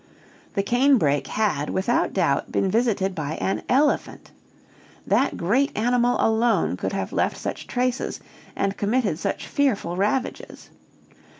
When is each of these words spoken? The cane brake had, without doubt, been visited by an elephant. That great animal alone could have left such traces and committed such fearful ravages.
The 0.55 0.63
cane 0.63 0.97
brake 0.97 1.27
had, 1.27 1.69
without 1.69 2.11
doubt, 2.11 2.51
been 2.51 2.71
visited 2.71 3.13
by 3.13 3.33
an 3.35 3.61
elephant. 3.69 4.31
That 5.05 5.37
great 5.37 5.71
animal 5.77 6.17
alone 6.19 6.75
could 6.75 6.93
have 6.93 7.13
left 7.13 7.37
such 7.37 7.67
traces 7.67 8.19
and 8.55 8.75
committed 8.77 9.19
such 9.19 9.45
fearful 9.45 9.95
ravages. 9.95 10.71